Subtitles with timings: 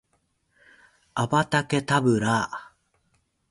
[1.13, 2.73] アバタケタブラ